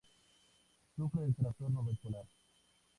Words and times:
Sufre 0.95 1.27
de 1.27 1.35
trastorno 1.43 1.87
bipolar. 1.91 2.29